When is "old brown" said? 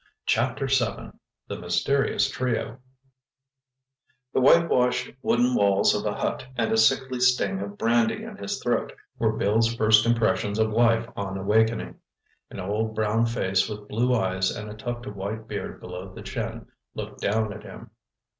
12.59-13.27